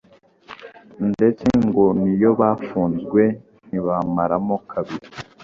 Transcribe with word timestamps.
ndetse 1.11 1.47
ngo 1.65 1.85
n’ 1.99 2.01
iyo 2.13 2.31
bafunzwe 2.39 3.21
ntibamaramo 3.67 4.55
kabiri 4.71 5.07